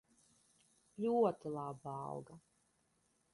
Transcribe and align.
Ļoti 1.05 1.51
laba 1.57 1.93
alga. 2.07 2.39